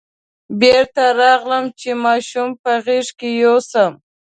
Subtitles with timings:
[0.61, 3.91] بېرته راغلم چې ماشوم په غېږ کې یوسم.